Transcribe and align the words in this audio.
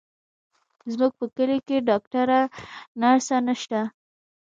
زموږ 0.91 1.11
په 1.19 1.25
کلي 1.35 1.57
کې 1.67 1.85
ډاکتره، 1.89 2.39
نرسه 2.99 3.37
نشته، 3.47 3.81